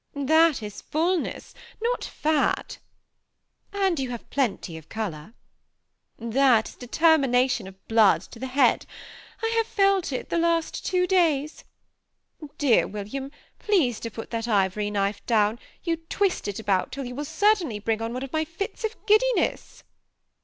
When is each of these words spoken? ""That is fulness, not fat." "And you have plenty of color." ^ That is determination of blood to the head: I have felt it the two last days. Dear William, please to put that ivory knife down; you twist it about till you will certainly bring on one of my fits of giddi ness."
""That 0.33 0.63
is 0.63 0.81
fulness, 0.81 1.53
not 1.79 2.03
fat." 2.03 2.79
"And 3.71 3.99
you 3.99 4.09
have 4.09 4.27
plenty 4.31 4.75
of 4.75 4.89
color." 4.89 5.35
^ 6.21 6.31
That 6.33 6.69
is 6.69 6.75
determination 6.75 7.67
of 7.67 7.87
blood 7.87 8.21
to 8.21 8.39
the 8.39 8.47
head: 8.47 8.87
I 9.43 9.49
have 9.57 9.67
felt 9.67 10.11
it 10.11 10.29
the 10.29 10.37
two 10.37 10.41
last 10.41 10.91
days. 11.07 11.63
Dear 12.57 12.87
William, 12.87 13.29
please 13.59 13.99
to 13.99 14.09
put 14.09 14.31
that 14.31 14.47
ivory 14.47 14.89
knife 14.89 15.23
down; 15.27 15.59
you 15.83 15.97
twist 15.97 16.47
it 16.47 16.57
about 16.57 16.91
till 16.91 17.05
you 17.05 17.13
will 17.13 17.23
certainly 17.23 17.77
bring 17.77 18.01
on 18.01 18.11
one 18.11 18.23
of 18.23 18.33
my 18.33 18.43
fits 18.43 18.83
of 18.83 18.95
giddi 19.05 19.31
ness." 19.35 19.83